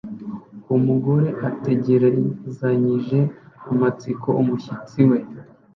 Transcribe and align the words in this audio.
Umugore 0.75 1.27
ategerezanyije 1.49 3.19
amatsiko 3.73 4.27
umushyitsi 4.41 5.01
we 5.09 5.17